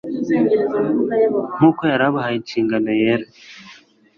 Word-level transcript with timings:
Nk'uko 1.55 1.81
yari 1.91 2.03
abahaye 2.09 2.35
inshingano 2.39 2.89
yera, 3.01 3.25